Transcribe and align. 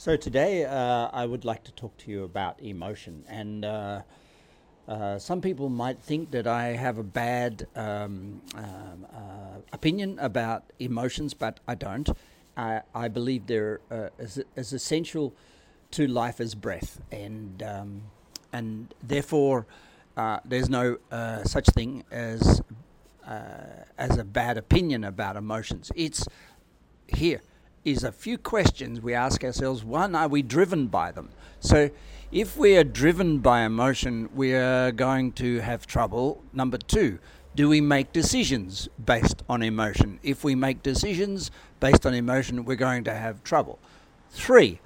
So 0.00 0.14
today 0.16 0.64
uh, 0.64 1.08
I 1.12 1.26
would 1.26 1.44
like 1.44 1.64
to 1.64 1.72
talk 1.72 1.96
to 1.96 2.10
you 2.12 2.22
about 2.22 2.62
emotion, 2.62 3.24
and 3.26 3.64
uh, 3.64 4.02
uh, 4.86 5.18
some 5.18 5.40
people 5.40 5.68
might 5.68 5.98
think 5.98 6.30
that 6.30 6.46
I 6.46 6.76
have 6.76 6.98
a 6.98 7.02
bad 7.02 7.66
um, 7.74 8.40
um, 8.54 9.06
uh, 9.12 9.58
opinion 9.72 10.16
about 10.20 10.62
emotions, 10.78 11.34
but 11.34 11.58
I 11.66 11.74
don't. 11.74 12.08
I, 12.56 12.82
I 12.94 13.08
believe 13.08 13.48
they're 13.48 13.80
uh, 13.90 14.10
as, 14.20 14.40
as 14.54 14.72
essential 14.72 15.34
to 15.90 16.06
life 16.06 16.40
as 16.40 16.54
breath, 16.54 17.00
and 17.10 17.60
um, 17.64 18.02
and 18.52 18.94
therefore 19.02 19.66
uh, 20.16 20.38
there's 20.44 20.70
no 20.70 20.98
such 21.42 21.66
thing 21.70 22.04
as 22.12 22.62
as 23.26 24.16
a 24.16 24.22
bad 24.22 24.58
opinion 24.58 25.02
about 25.02 25.34
emotions. 25.34 25.90
It's 25.96 26.24
here 27.08 27.40
is 27.90 28.04
a 28.04 28.12
few 28.12 28.38
questions 28.38 29.00
we 29.00 29.14
ask 29.14 29.42
ourselves. 29.42 29.84
One, 29.84 30.14
are 30.14 30.28
we 30.28 30.42
driven 30.42 30.86
by 30.88 31.10
them? 31.12 31.30
So, 31.60 31.90
if 32.30 32.56
we 32.56 32.76
are 32.76 32.84
driven 32.84 33.38
by 33.38 33.62
emotion, 33.62 34.28
we 34.34 34.54
are 34.54 34.92
going 34.92 35.32
to 35.32 35.60
have 35.60 35.86
trouble. 35.86 36.42
Number 36.52 36.76
two, 36.76 37.18
do 37.54 37.68
we 37.68 37.80
make 37.80 38.12
decisions 38.12 38.88
based 39.02 39.42
on 39.48 39.62
emotion? 39.62 40.20
If 40.22 40.44
we 40.44 40.54
make 40.54 40.82
decisions 40.82 41.50
based 41.80 42.04
on 42.04 42.14
emotion, 42.14 42.64
we're 42.64 42.76
going 42.76 43.04
to 43.04 43.14
have 43.14 43.42
trouble. 43.42 43.78
Three, 44.30 44.80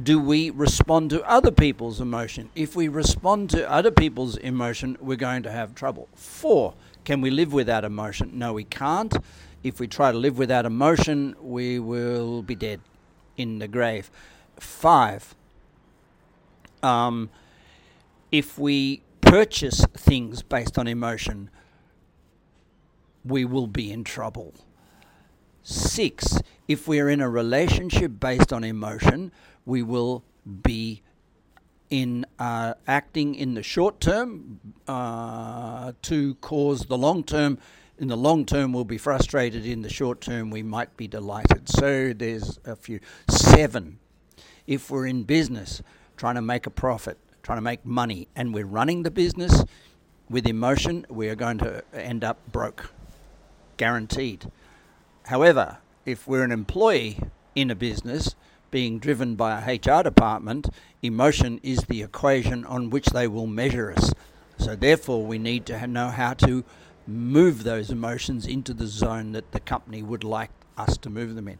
do 0.00 0.20
we 0.20 0.50
respond 0.50 1.10
to 1.10 1.22
other 1.28 1.50
people's 1.50 2.00
emotion? 2.00 2.50
If 2.54 2.76
we 2.76 2.88
respond 2.88 3.50
to 3.50 3.70
other 3.70 3.90
people's 3.90 4.36
emotion, 4.36 4.96
we're 5.00 5.16
going 5.16 5.42
to 5.44 5.50
have 5.50 5.74
trouble. 5.74 6.08
Four, 6.14 6.74
can 7.04 7.20
we 7.20 7.30
live 7.30 7.52
without 7.52 7.84
emotion? 7.84 8.38
No, 8.38 8.52
we 8.52 8.64
can't. 8.64 9.16
If 9.62 9.78
we 9.78 9.86
try 9.86 10.10
to 10.10 10.18
live 10.18 10.38
without 10.38 10.66
emotion, 10.66 11.36
we 11.40 11.78
will 11.78 12.42
be 12.42 12.54
dead 12.54 12.80
in 13.36 13.58
the 13.58 13.68
grave. 13.68 14.10
Five, 14.58 15.34
um, 16.82 17.30
if 18.30 18.58
we 18.58 19.02
purchase 19.20 19.84
things 19.96 20.42
based 20.42 20.78
on 20.78 20.86
emotion, 20.86 21.48
we 23.24 23.44
will 23.44 23.68
be 23.68 23.92
in 23.92 24.02
trouble. 24.04 24.54
Six, 25.62 26.40
if 26.66 26.88
we're 26.88 27.08
in 27.08 27.20
a 27.20 27.30
relationship 27.30 28.18
based 28.18 28.52
on 28.52 28.64
emotion, 28.64 29.30
we 29.64 29.82
will 29.82 30.24
be 30.62 31.02
in 31.88 32.26
uh, 32.38 32.74
acting 32.88 33.34
in 33.34 33.54
the 33.54 33.62
short 33.62 34.00
term 34.00 34.58
uh, 34.88 35.92
to 36.02 36.34
cause 36.36 36.86
the 36.86 36.98
long 36.98 37.22
term 37.22 37.58
in 37.98 38.08
the 38.08 38.16
long 38.16 38.44
term 38.44 38.72
we'll 38.72 38.84
be 38.84 38.98
frustrated, 38.98 39.66
in 39.66 39.82
the 39.82 39.88
short 39.88 40.20
term 40.20 40.50
we 40.50 40.62
might 40.62 40.96
be 40.96 41.06
delighted. 41.06 41.68
So 41.68 42.12
there's 42.12 42.58
a 42.64 42.76
few. 42.76 43.00
Seven, 43.28 43.98
if 44.66 44.90
we're 44.90 45.06
in 45.06 45.24
business 45.24 45.82
trying 46.16 46.34
to 46.36 46.42
make 46.42 46.66
a 46.66 46.70
profit, 46.70 47.18
trying 47.42 47.58
to 47.58 47.62
make 47.62 47.84
money, 47.84 48.28
and 48.34 48.54
we're 48.54 48.66
running 48.66 49.02
the 49.02 49.10
business 49.10 49.64
with 50.28 50.46
emotion, 50.46 51.04
we 51.08 51.28
are 51.28 51.34
going 51.34 51.58
to 51.58 51.82
end 51.94 52.24
up 52.24 52.38
broke. 52.50 52.92
Guaranteed. 53.76 54.50
However, 55.26 55.78
if 56.04 56.26
we're 56.26 56.44
an 56.44 56.52
employee 56.52 57.20
in 57.54 57.70
a 57.70 57.74
business 57.74 58.34
being 58.70 58.98
driven 58.98 59.34
by 59.34 59.60
a 59.60 59.74
HR 59.74 60.02
department, 60.02 60.68
emotion 61.02 61.60
is 61.62 61.80
the 61.84 62.02
equation 62.02 62.64
on 62.64 62.90
which 62.90 63.06
they 63.06 63.28
will 63.28 63.46
measure 63.46 63.92
us. 63.92 64.12
So, 64.58 64.74
therefore, 64.74 65.24
we 65.24 65.38
need 65.38 65.66
to 65.66 65.86
know 65.86 66.08
how 66.08 66.34
to 66.34 66.64
move 67.06 67.64
those 67.64 67.90
emotions 67.90 68.46
into 68.46 68.72
the 68.74 68.86
zone 68.86 69.32
that 69.32 69.52
the 69.52 69.60
company 69.60 70.02
would 70.02 70.24
like 70.24 70.50
us 70.76 70.96
to 70.98 71.10
move 71.10 71.34
them 71.34 71.48
in. 71.48 71.58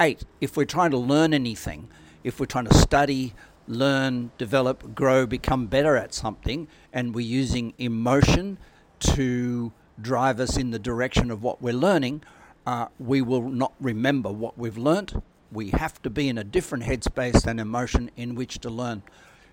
Eight, 0.00 0.24
if 0.40 0.56
we're 0.56 0.64
trying 0.64 0.90
to 0.90 0.98
learn 0.98 1.32
anything, 1.34 1.88
if 2.22 2.40
we're 2.40 2.46
trying 2.46 2.66
to 2.66 2.74
study, 2.74 3.34
learn, 3.68 4.30
develop, 4.38 4.94
grow, 4.94 5.26
become 5.26 5.66
better 5.66 5.96
at 5.96 6.12
something, 6.14 6.68
and 6.92 7.14
we're 7.14 7.26
using 7.26 7.74
emotion 7.78 8.58
to 9.00 9.72
drive 10.00 10.40
us 10.40 10.56
in 10.56 10.70
the 10.70 10.78
direction 10.78 11.30
of 11.30 11.42
what 11.42 11.62
we're 11.62 11.74
learning, 11.74 12.22
uh, 12.66 12.86
we 12.98 13.22
will 13.22 13.48
not 13.48 13.72
remember 13.80 14.30
what 14.30 14.58
we've 14.58 14.78
learnt. 14.78 15.14
We 15.52 15.70
have 15.70 16.00
to 16.02 16.10
be 16.10 16.28
in 16.28 16.38
a 16.38 16.44
different 16.44 16.84
headspace 16.84 17.42
than 17.42 17.58
emotion 17.58 18.10
in 18.16 18.34
which 18.34 18.58
to 18.60 18.70
learn. 18.70 19.02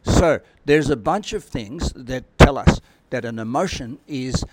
So 0.04 0.40
there's 0.66 0.90
a 0.90 0.96
bunch 0.96 1.34
of 1.34 1.44
things 1.44 1.94
that 1.96 2.24
tell 2.38 2.58
us 2.58 2.82
that 3.10 3.26
an 3.26 3.40
emotion 3.40 4.00
is 4.08 4.44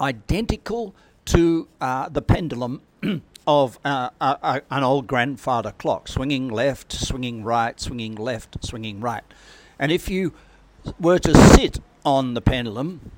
identical 0.00 0.94
to 1.26 1.68
uh, 1.80 2.08
the 2.08 2.22
pendulum 2.22 2.80
of 3.46 3.78
uh, 3.84 4.10
uh, 4.20 4.36
uh, 4.42 4.60
an 4.70 4.82
old 4.82 5.06
grandfather 5.06 5.72
clock, 5.72 6.08
swinging 6.08 6.48
left, 6.48 6.92
swinging 6.92 7.44
right, 7.44 7.78
swinging 7.80 8.14
left, 8.14 8.64
swinging 8.64 9.00
right. 9.00 9.24
And 9.78 9.92
if 9.92 10.08
you 10.08 10.32
were 10.98 11.18
to 11.18 11.34
sit 11.34 11.80
on 12.04 12.34
the 12.34 12.40
pendulum, 12.40 13.10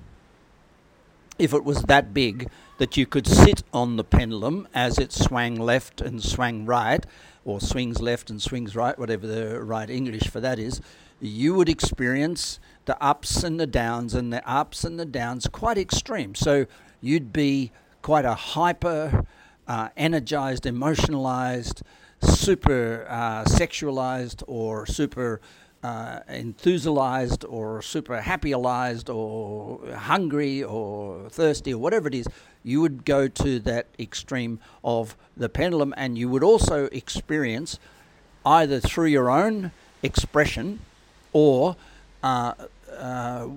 if 1.41 1.55
it 1.55 1.65
was 1.65 1.83
that 1.83 2.13
big 2.13 2.51
that 2.77 2.97
you 2.97 3.07
could 3.07 3.27
sit 3.27 3.63
on 3.73 3.97
the 3.97 4.05
pendulum 4.05 4.69
as 4.75 4.99
it 4.99 5.11
swung 5.13 5.55
left 5.57 6.01
and 6.01 6.23
swung 6.23 6.67
right, 6.67 7.05
or 7.45 7.61
swings 7.61 8.01
left 8.01 8.29
and 8.31 8.41
swings 8.43 8.77
right, 8.77 8.99
whatever 8.99 9.27
the 9.27 9.63
right 9.63 9.89
English 9.89 10.29
for 10.29 10.41
that 10.41 10.59
is, 10.59 10.81
you 11.21 11.55
would 11.55 11.69
experience 11.69 12.61
the 12.85 13.03
ups 13.03 13.43
and 13.43 13.59
the 13.59 13.67
downs, 13.67 14.15
and 14.15 14.33
the 14.33 14.47
ups 14.49 14.85
and 14.85 15.01
the 15.01 15.07
downs 15.07 15.47
quite 15.47 15.79
extreme. 15.79 16.35
So 16.35 16.67
you'd 17.01 17.33
be 17.33 17.73
quite 18.03 18.25
a 18.25 18.35
hyper, 18.35 19.25
uh, 19.67 19.89
energized, 19.97 20.67
emotionalized, 20.67 21.83
super 22.23 23.07
uh, 23.09 23.45
sexualized, 23.45 24.43
or 24.47 24.87
super 24.87 25.41
uh, 25.83 26.21
or 27.49 27.83
super 27.83 28.21
happyalized, 28.21 29.09
or 29.09 29.95
hungry, 29.95 30.63
or 30.63 31.29
thirsty, 31.31 31.73
or 31.73 31.79
whatever 31.79 32.09
it 32.09 32.15
is. 32.15 32.27
You 32.63 32.81
would 32.83 33.05
go 33.05 33.29
to 33.29 33.59
that 33.61 33.87
extreme 33.99 34.61
of 34.85 35.17
the 35.37 35.49
pendulum, 35.49 35.95
and 35.97 36.19
you 36.19 36.29
would 36.29 36.45
also 36.45 36.87
experience 36.87 37.79
either 38.45 38.81
through 38.81 39.07
your 39.07 39.31
own 39.31 39.73
expression 40.03 40.81
or 41.33 41.77
uh, 42.23 42.53
uh, 42.99 43.49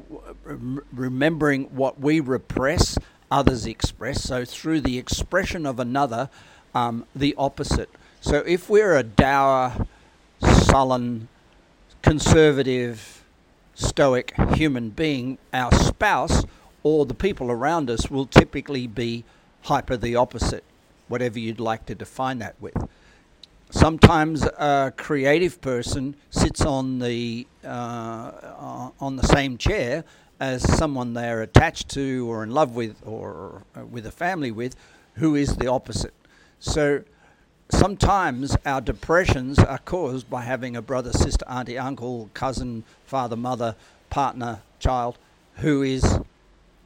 remembering 0.91 1.63
what 1.75 1.99
we 1.99 2.19
repress, 2.19 2.97
others 3.29 3.65
express. 3.65 4.21
So 4.23 4.45
through 4.45 4.81
the 4.81 4.97
expression 4.97 5.65
of 5.65 5.79
another, 5.79 6.29
um, 6.73 7.05
the 7.15 7.35
opposite. 7.37 7.89
So 8.21 8.37
if 8.45 8.69
we're 8.69 8.95
a 8.95 9.03
dour, 9.03 9.87
sullen, 10.41 11.27
conservative, 12.03 13.23
stoic 13.73 14.33
human 14.53 14.89
being, 14.89 15.39
our 15.51 15.73
spouse 15.73 16.43
or 16.83 17.05
the 17.05 17.13
people 17.13 17.49
around 17.49 17.89
us 17.89 18.11
will 18.11 18.27
typically 18.27 18.85
be 18.85 19.23
hyper 19.63 19.97
the 19.97 20.15
opposite, 20.15 20.63
whatever 21.07 21.39
you'd 21.39 21.59
like 21.59 21.85
to 21.85 21.95
define 21.95 22.39
that 22.39 22.55
with. 22.59 22.75
Sometimes 23.71 24.43
a 24.43 24.93
creative 24.95 25.59
person 25.61 26.15
sits 26.29 26.61
on 26.61 26.99
the 26.99 27.47
uh, 27.63 28.91
on 28.99 29.15
the 29.15 29.25
same 29.25 29.57
chair 29.57 30.03
as 30.39 30.61
someone 30.77 31.13
they 31.13 31.29
are 31.29 31.41
attached 31.41 31.89
to 31.89 32.29
or 32.29 32.43
in 32.43 32.51
love 32.51 32.75
with 32.75 32.97
or 33.05 33.63
uh, 33.75 33.85
with 33.85 34.05
a 34.05 34.11
family 34.11 34.51
with, 34.51 34.75
who 35.15 35.35
is 35.35 35.55
the 35.55 35.67
opposite. 35.67 36.13
So 36.59 37.03
sometimes 37.73 38.55
our 38.65 38.81
depressions 38.81 39.59
are 39.59 39.79
caused 39.79 40.29
by 40.29 40.41
having 40.41 40.75
a 40.75 40.81
brother, 40.81 41.11
sister, 41.11 41.45
auntie, 41.49 41.77
uncle, 41.77 42.29
cousin, 42.33 42.83
father, 43.05 43.35
mother, 43.35 43.75
partner, 44.09 44.61
child 44.79 45.17
who 45.55 45.81
is 45.81 46.19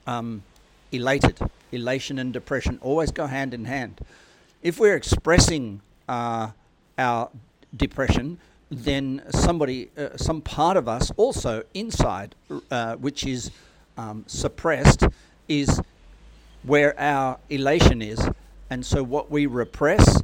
um, 0.05 0.43
elated. 0.91 1.37
Elation 1.71 2.17
and 2.17 2.31
depression 2.31 2.79
always 2.81 3.11
go 3.11 3.27
hand 3.27 3.53
in 3.53 3.65
hand. 3.65 3.99
If 4.63 4.79
we're 4.79 4.95
expressing 4.95 5.81
uh, 6.07 6.51
our 6.97 7.29
depression, 7.75 8.39
then 8.69 9.21
somebody, 9.29 9.89
uh, 9.97 10.17
some 10.17 10.41
part 10.41 10.77
of 10.77 10.87
us 10.87 11.11
also 11.17 11.63
inside, 11.73 12.35
uh, 12.71 12.95
which 12.95 13.25
is 13.25 13.51
um, 13.97 14.23
suppressed, 14.27 15.03
is 15.47 15.81
where 16.63 16.97
our 16.99 17.39
elation 17.49 18.01
is. 18.01 18.19
And 18.69 18.85
so 18.85 19.03
what 19.03 19.31
we 19.31 19.45
repress, 19.45 20.21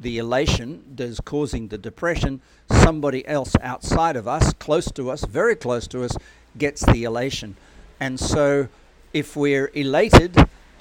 the 0.00 0.18
elation 0.18 0.84
that 0.96 1.04
is 1.04 1.20
causing 1.20 1.68
the 1.68 1.78
depression, 1.78 2.40
somebody 2.70 3.26
else 3.26 3.54
outside 3.62 4.16
of 4.16 4.26
us, 4.26 4.52
close 4.54 4.90
to 4.92 5.10
us, 5.10 5.24
very 5.24 5.56
close 5.56 5.86
to 5.88 6.02
us, 6.04 6.16
gets 6.58 6.84
the 6.86 7.04
elation. 7.04 7.56
And 8.00 8.18
so 8.18 8.68
if 9.12 9.36
we're 9.36 9.70
elated, 9.74 10.36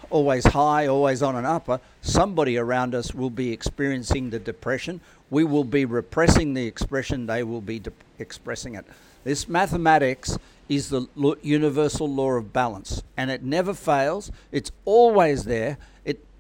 always 0.10 0.46
high, 0.46 0.88
always 0.88 1.22
on 1.22 1.36
an 1.36 1.46
upper, 1.46 1.80
somebody 2.02 2.58
around 2.58 2.94
us 2.96 3.14
will 3.14 3.30
be 3.30 3.52
experiencing 3.52 4.30
the 4.30 4.40
depression. 4.40 5.02
We 5.30 5.44
will 5.44 5.64
be 5.64 5.86
repressing 5.86 6.54
the 6.54 6.66
expression, 6.66 7.26
they 7.26 7.44
will 7.44 7.62
be 7.62 7.80
de- 7.80 7.92
expressing 8.20 8.76
it. 8.76 8.86
This 9.24 9.48
mathematics 9.48 10.38
is 10.70 10.90
the 10.90 11.08
universal 11.42 12.10
law 12.10 12.32
of 12.32 12.54
balance, 12.54 13.04
and 13.18 13.32
it 13.32 13.44
never 13.44 13.74
fails. 13.74 14.32
It's 14.52 14.72
always 14.86 15.46
there. 15.46 15.78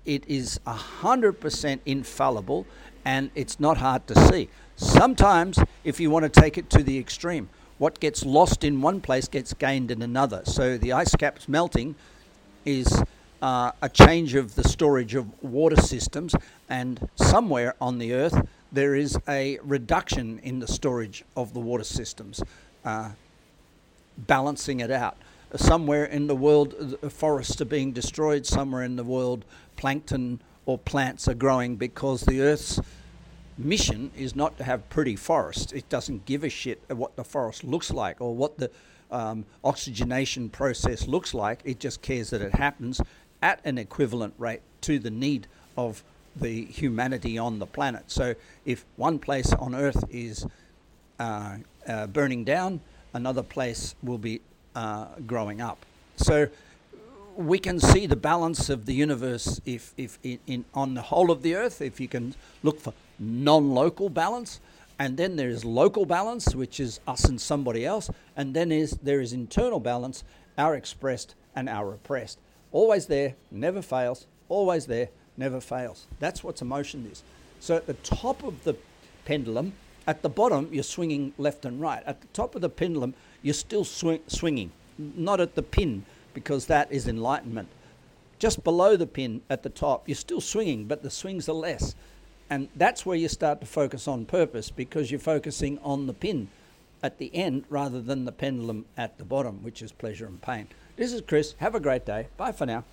It, 0.06 0.26
is 0.28 0.60
100% 0.68 1.80
infallible, 1.86 2.66
and 3.06 3.32
it's 3.36 3.60
not 3.60 3.78
hard 3.78 4.06
to 4.08 4.28
see. 4.28 4.50
Sometimes, 4.76 5.60
if 5.84 6.00
you 6.00 6.10
want 6.10 6.24
to 6.32 6.42
take 6.42 6.58
it 6.58 6.70
to 6.72 6.84
the 6.84 6.98
extreme, 6.98 7.50
what 7.78 8.00
gets 8.00 8.26
lost 8.26 8.64
in 8.64 8.82
one 8.82 9.02
place 9.02 9.28
gets 9.28 9.54
gained 9.54 9.92
in 9.92 10.02
another. 10.02 10.42
So 10.46 10.78
the 10.78 10.94
ice 10.94 11.16
caps 11.16 11.48
melting 11.48 11.96
is 12.66 13.04
uh, 13.42 13.72
a 13.82 13.90
change 13.90 14.36
of 14.36 14.56
the 14.56 14.64
storage 14.64 15.16
of 15.16 15.28
water 15.44 15.82
systems, 15.82 16.34
and 16.70 17.10
somewhere 17.16 17.76
on 17.82 17.98
the 17.98 18.14
Earth 18.14 18.48
there 18.72 18.96
is 18.96 19.18
a 19.28 19.60
reduction 19.64 20.40
in 20.40 20.60
the 20.60 20.68
storage 20.68 21.24
of 21.38 21.54
the 21.54 21.60
water 21.60 21.84
systems, 21.84 22.42
uh, 22.84 23.12
balancing 24.18 24.80
it 24.80 24.90
out. 24.90 25.18
Somewhere 25.56 26.06
in 26.06 26.28
the 26.28 26.36
world, 26.36 26.98
forests 27.10 27.62
are 27.62 27.66
being 27.66 27.92
destroyed. 27.92 28.46
Somewhere 28.46 28.84
in 28.84 28.96
the 28.96 29.04
world, 29.04 29.46
plankton 29.76 30.42
or 30.66 30.78
plants 30.78 31.28
are 31.28 31.34
growing 31.34 31.76
because 31.76 32.22
the 32.22 32.42
Earth's 32.42 32.80
mission 33.58 34.12
is 34.18 34.36
not 34.36 34.58
to 34.58 34.64
have 34.64 34.90
pretty 34.90 35.16
forests. 35.16 35.72
It 35.72 35.88
doesn't 35.90 36.26
give 36.26 36.44
a 36.44 36.50
shit 36.50 36.82
what 36.88 37.16
the 37.16 37.24
forest 37.24 37.64
looks 37.64 37.92
like 37.92 38.20
or 38.20 38.36
what 38.36 38.58
the 38.58 38.72
um, 39.12 39.46
oxygenation 39.64 40.50
process 40.50 41.08
looks 41.08 41.34
like. 41.34 41.62
It 41.64 41.80
just 41.80 42.02
cares 42.02 42.32
that 42.32 42.42
it 42.42 42.56
happens 42.56 43.00
at 43.42 43.60
an 43.64 43.78
equivalent 43.78 44.34
rate 44.38 44.62
to 44.82 44.98
the 45.00 45.12
need 45.12 45.48
of 45.78 46.04
the 46.36 46.66
humanity 46.66 47.38
on 47.38 47.60
the 47.60 47.68
planet. 47.68 48.06
So 48.08 48.34
if 48.66 48.86
one 48.96 49.20
place 49.20 49.54
on 49.54 49.76
Earth 49.76 50.04
is 50.10 50.48
uh, 51.20 51.58
uh, 51.88 52.08
burning 52.08 52.44
down, 52.44 52.82
another 53.14 53.44
place 53.44 53.94
will 54.02 54.18
be 54.18 54.42
uh, 54.76 55.08
growing 55.26 55.62
up. 55.62 55.86
So 56.18 56.48
we 57.36 57.58
can 57.60 57.80
see 57.80 58.06
the 58.06 58.16
balance 58.16 58.70
of 58.70 58.86
the 58.86 58.94
universe 58.94 59.60
if, 59.66 59.94
if 59.98 60.20
in, 60.24 60.40
in, 60.48 60.66
on 60.74 60.94
the 60.94 61.02
whole 61.02 61.32
of 61.32 61.42
the 61.42 61.56
earth, 61.56 61.82
if 61.82 62.00
you 62.00 62.08
can 62.08 62.36
look 62.62 62.80
for 62.80 62.94
non-local 63.20 64.10
balance, 64.10 64.60
and 65.00 65.18
then 65.18 65.36
there 65.36 65.50
is 65.50 65.66
local 65.66 66.06
balance, 66.06 66.54
which 66.56 66.80
is 66.80 67.00
us 67.08 67.26
and 67.26 67.42
somebody 67.42 67.86
else, 67.86 68.10
and 68.36 68.54
then 68.54 68.72
is 68.72 68.92
there 69.02 69.22
is 69.22 69.34
internal 69.34 69.80
balance, 69.80 70.24
our 70.58 70.76
expressed 70.76 71.36
and 71.56 71.68
our 71.68 71.90
repressed. 71.92 72.38
Always 72.72 73.08
there, 73.08 73.36
never 73.52 73.82
fails. 73.82 74.28
Always 74.50 74.86
there, 74.86 75.10
never 75.38 75.60
fails. 75.60 76.06
That's 76.20 76.44
what 76.44 76.62
emotion 76.62 77.10
is. 77.12 77.24
So 77.60 77.76
at 77.76 77.88
the 77.88 77.94
top 77.96 78.44
of 78.44 78.64
the 78.64 78.76
pendulum, 79.26 79.74
at 80.06 80.22
the 80.22 80.30
bottom 80.30 80.70
you're 80.72 80.84
swinging 80.84 81.34
left 81.38 81.66
and 81.66 81.82
right. 81.82 82.04
At 82.06 82.22
the 82.22 82.28
top 82.28 82.56
of 82.56 82.62
the 82.62 82.70
pendulum, 82.70 83.14
you're 83.44 83.54
still 83.54 83.84
swing, 83.84 84.22
swinging, 84.26 84.72
not 84.98 85.40
at 85.40 85.54
the 85.54 85.62
pin 85.62 86.06
because 86.34 86.66
that 86.66 86.92
is 86.92 87.08
enlightenment. 87.08 87.68
Just 88.40 88.64
below 88.64 88.98
the 88.98 89.06
pin 89.06 89.42
at 89.50 89.62
the 89.62 89.70
top, 89.70 90.10
you're 90.10 90.16
still 90.16 90.42
swinging, 90.42 90.86
but 90.86 91.04
the 91.04 91.12
swings 91.12 91.48
are 91.48 91.54
less. 91.54 91.94
And 92.50 92.68
that's 92.76 93.06
where 93.06 93.18
you 93.18 93.28
start 93.28 93.62
to 93.62 93.68
focus 93.68 94.08
on 94.08 94.26
purpose 94.26 94.72
because 94.72 95.12
you're 95.12 95.20
focusing 95.20 95.78
on 95.80 96.08
the 96.08 96.14
pin 96.14 96.50
at 97.02 97.18
the 97.18 97.34
end 97.36 97.66
rather 97.70 98.02
than 98.02 98.26
the 98.26 98.32
pendulum 98.32 98.86
at 98.98 99.18
the 99.18 99.26
bottom, 99.26 99.62
which 99.64 99.82
is 99.82 99.92
pleasure 99.92 100.26
and 100.26 100.42
pain. 100.42 100.68
This 100.96 101.14
is 101.14 101.22
Chris. 101.22 101.56
Have 101.60 101.76
a 101.76 101.80
great 101.80 102.06
day. 102.06 102.28
Bye 102.38 102.52
for 102.52 102.66
now. 102.66 102.84